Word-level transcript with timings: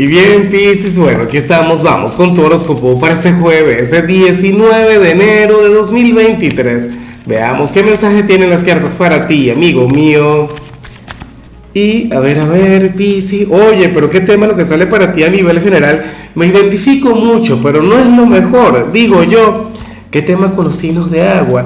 Y 0.00 0.06
bien, 0.06 0.48
Pisces, 0.48 0.96
bueno, 0.96 1.24
aquí 1.24 1.38
estamos, 1.38 1.82
vamos 1.82 2.14
con 2.14 2.32
tu 2.32 2.44
horóscopo 2.44 3.00
para 3.00 3.14
este 3.14 3.32
jueves, 3.32 3.92
el 3.92 4.06
19 4.06 4.96
de 4.96 5.10
enero 5.10 5.60
de 5.60 5.74
2023. 5.74 6.90
Veamos 7.26 7.72
qué 7.72 7.82
mensaje 7.82 8.22
tienen 8.22 8.48
las 8.48 8.62
cartas 8.62 8.94
para 8.94 9.26
ti, 9.26 9.50
amigo 9.50 9.88
mío. 9.88 10.50
Y 11.74 12.14
a 12.14 12.20
ver, 12.20 12.38
a 12.38 12.44
ver, 12.44 12.94
Pisces, 12.94 13.48
oye, 13.50 13.88
pero 13.88 14.08
qué 14.08 14.20
tema 14.20 14.46
lo 14.46 14.54
que 14.54 14.64
sale 14.64 14.86
para 14.86 15.12
ti 15.12 15.24
a 15.24 15.30
nivel 15.30 15.60
general. 15.60 16.30
Me 16.36 16.46
identifico 16.46 17.16
mucho, 17.16 17.60
pero 17.60 17.82
no 17.82 17.98
es 17.98 18.06
lo 18.06 18.24
mejor, 18.24 18.92
digo 18.92 19.24
yo. 19.24 19.72
¿Qué 20.12 20.22
tema 20.22 20.52
con 20.52 20.66
los 20.66 20.76
signos 20.76 21.10
de 21.10 21.22
agua? 21.22 21.64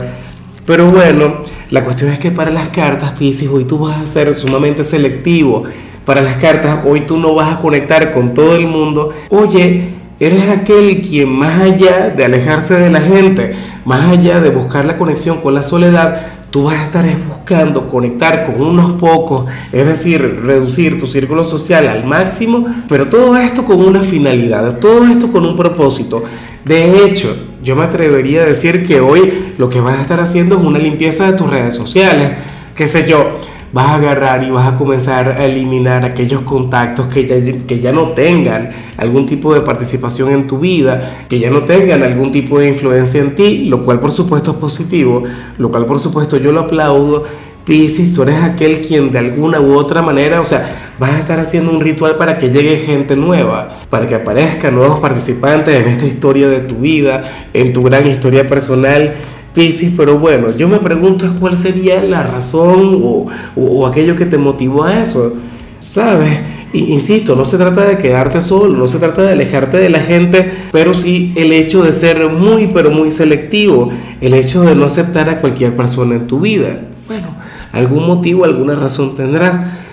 Pero 0.64 0.86
bueno, 0.90 1.38
la 1.70 1.84
cuestión 1.84 2.12
es 2.12 2.18
que 2.20 2.30
para 2.30 2.50
las 2.50 2.68
cartas, 2.68 3.12
Pisces, 3.12 3.48
hoy 3.48 3.64
tú 3.64 3.79
vas 3.79 4.00
a 4.00 4.06
ser 4.06 4.32
sumamente 4.32 4.84
selectivo 4.84 5.64
para 6.04 6.20
las 6.20 6.36
cartas, 6.36 6.80
hoy 6.84 7.00
tú 7.00 7.18
no 7.18 7.34
vas 7.34 7.56
a 7.56 7.58
conectar 7.58 8.12
con 8.12 8.32
todo 8.32 8.54
el 8.54 8.66
mundo. 8.66 9.11
Oye, 9.29 9.88
eres 10.20 10.48
aquel 10.48 11.03
quien 11.03 11.30
más 11.30 11.61
allá 11.61 12.11
de 12.11 12.25
alejarse 12.25 12.75
de 12.75 12.90
la 12.90 13.00
gente, 13.00 13.56
más 13.84 14.08
allá 14.08 14.40
de 14.40 14.50
buscar 14.50 14.84
la 14.84 14.96
conexión 14.96 15.40
con 15.40 15.54
la 15.54 15.64
soledad, 15.64 16.20
tú 16.53 16.64
vas 16.64 16.76
a 16.76 16.84
estar 16.84 17.04
buscando 17.26 17.89
conectar 17.89 18.46
con 18.46 18.62
unos 18.62 18.92
pocos, 18.92 19.46
es 19.72 19.86
decir, 19.86 20.42
reducir 20.44 20.96
tu 20.98 21.06
círculo 21.06 21.42
social 21.42 21.89
al 21.89 22.04
máximo, 22.04 22.67
pero 22.89 23.08
todo 23.08 23.36
esto 23.36 23.64
con 23.64 23.81
una 23.81 24.03
finalidad, 24.03 24.79
todo 24.79 25.06
esto 25.06 25.32
con 25.32 25.44
un 25.44 25.56
propósito. 25.56 26.22
De 26.64 27.04
hecho, 27.04 27.36
yo 27.62 27.76
me 27.76 27.84
atrevería 27.84 28.43
a 28.43 28.46
decir 28.46 28.86
que 28.86 29.00
hoy 29.00 29.53
lo 29.58 29.68
que 29.68 29.80
vas 29.80 29.98
a 29.98 30.03
estar 30.03 30.20
haciendo 30.20 30.57
es 30.57 30.62
una 30.62 30.79
limpieza 30.79 31.30
de 31.30 31.36
tus 31.36 31.48
redes 31.48 31.75
sociales, 31.75 32.30
qué 32.75 32.86
sé 32.86 33.08
yo 33.08 33.41
vas 33.72 33.86
a 33.89 33.94
agarrar 33.94 34.44
y 34.44 34.50
vas 34.50 34.69
a 34.69 34.77
comenzar 34.77 35.28
a 35.28 35.44
eliminar 35.44 36.05
aquellos 36.05 36.42
contactos 36.42 37.06
que 37.06 37.27
ya, 37.27 37.67
que 37.67 37.80
ya 37.80 37.92
no 37.92 38.08
tengan 38.08 38.70
algún 38.97 39.27
tipo 39.27 39.55
de 39.55 39.62
participación 39.62 40.30
en 40.30 40.47
tu 40.47 40.58
vida, 40.58 41.25
que 41.28 41.39
ya 41.39 41.50
no 41.50 41.62
tengan 41.62 42.03
algún 42.03 42.31
tipo 42.31 42.59
de 42.59 42.69
influencia 42.69 43.20
en 43.20 43.34
ti, 43.34 43.65
lo 43.65 43.83
cual 43.83 43.98
por 43.98 44.12
supuesto 44.12 44.53
es 44.53 44.56
positivo, 44.59 45.25
lo 45.59 45.70
cual 45.70 45.87
por 45.87 45.98
supuesto 45.98 46.37
yo 46.37 46.53
lo 46.53 46.61
aplaudo. 46.61 47.25
Piscis, 47.65 48.12
tú 48.12 48.25
eres 48.25 48.42
aquel 48.42 48.81
quien 48.81 49.12
de 49.12 49.20
alguna 49.20 49.61
u 49.61 49.75
otra 49.75 50.03
manera, 50.03 50.41
o 50.41 50.44
sea, 50.44 50.92
vas 50.98 51.12
a 51.12 51.20
estar 51.20 51.39
haciendo 51.39 51.70
un 51.70 51.81
ritual 51.81 52.17
para 52.17 52.37
que 52.37 52.50
llegue 52.50 52.77
gente 52.78 53.15
nueva, 53.15 53.81
para 53.93 54.09
que 54.09 54.15
aparezcan 54.15 54.75
nuevos 54.75 55.01
participantes 55.01 55.79
en 55.79 55.87
esta 55.87 56.07
historia 56.07 56.48
de 56.48 56.61
tu 56.61 56.77
vida, 56.77 57.48
en 57.53 57.75
tu 57.75 57.83
gran 57.83 58.07
historia 58.07 58.49
personal 58.49 59.12
Piscis, 59.55 59.93
pero 59.95 60.19
bueno, 60.19 60.47
yo 60.57 60.67
me 60.67 60.79
pregunto 60.79 61.27
cuál 61.39 61.59
sería 61.59 62.03
la 62.03 62.23
razón 62.23 63.29
o, 63.55 63.87
aquello 63.87 64.17
que 64.17 64.25
te 64.25 64.39
motivó 64.39 64.84
a 64.84 65.03
eso, 65.03 65.34
¿sabes? 65.81 66.41
insisto, 66.73 67.37
no 67.37 67.45
se 67.45 67.59
trata 67.59 67.84
de 67.84 67.99
quedarte 67.99 68.41
solo, 68.41 68.79
no 68.79 68.89
se 68.89 68.99
trata 68.99 69.21
de 69.21 69.33
alejarte 69.33 69.77
de 69.77 69.91
la 69.91 70.01
gente, 70.01 70.51
pero 70.73 70.95
sí 70.95 71.34
el 71.37 71.53
hecho 71.53 71.83
de 71.83 71.93
ser 71.93 72.31
muy, 72.31 72.69
pero 72.69 72.91
muy 72.91 73.11
selectivo, 73.11 73.91
el 74.23 74.33
hecho 74.33 74.62
de 74.62 74.75
no 74.75 74.87
aceptar 74.87 75.29
a 75.29 75.43
cualquier 75.43 75.77
persona 75.77 76.15
en 76.15 76.27
tu 76.27 76.41
vida. 76.41 76.81
Bueno, 77.06 77.37
algún 77.73 78.06
motivo, 78.06 78.47
alguna 78.47 78.75
razón 78.75 79.17
tendrás. 79.17 79.61